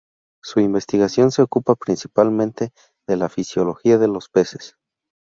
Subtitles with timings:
[0.41, 2.71] Su investigación se ocupa principalmente
[3.07, 4.75] de la fisiología de los peces.